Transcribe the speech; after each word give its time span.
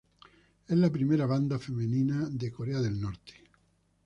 Es 0.67 0.75
la 0.75 0.89
primera 0.89 1.27
Banda 1.27 1.59
femenina 1.59 2.27
de 2.27 2.51
Corea 2.51 2.81
del 2.81 2.99
Norte. 2.99 3.33